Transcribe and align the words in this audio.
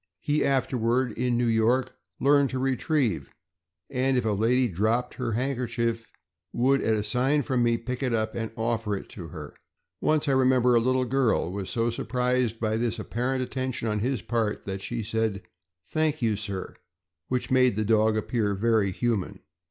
He 0.21 0.43
afterward, 0.43 1.11
in 1.11 1.37
New 1.37 1.45
York, 1.45 1.93
learned 2.19 2.49
to 2.49 2.57
retrieve; 2.57 3.29
knd 3.93 4.15
if 4.15 4.25
a 4.25 4.31
lady 4.31 4.67
dropped 4.67 5.13
her 5.13 5.33
hand 5.33 5.59
kerchief, 5.59 6.07
would, 6.51 6.81
at 6.81 6.95
a 6.95 7.03
sign 7.03 7.43
from 7.43 7.61
me, 7.61 7.77
pick 7.77 8.01
it 8.01 8.11
up 8.11 8.33
and 8.33 8.49
offer 8.57 8.97
it 8.97 9.09
to 9.09 9.27
her. 9.27 9.53
Once 10.01 10.27
I 10.27 10.31
remember 10.31 10.73
a 10.73 10.79
little 10.79 11.05
girl 11.05 11.51
was 11.51 11.69
so 11.69 11.91
surprised 11.91 12.59
by 12.59 12.77
this 12.77 12.97
apparent 12.97 13.43
attention 13.43 13.87
on 13.87 13.99
his 13.99 14.23
part 14.23 14.65
that 14.65 14.81
she 14.81 15.03
said 15.03 15.43
"Thank 15.85 16.19
you, 16.19 16.35
sir," 16.35 16.73
which 17.27 17.51
made 17.51 17.75
the 17.75 17.85
dog 17.85 18.17
appear 18.17 18.55
very 18.55 18.89
human. 18.91 19.41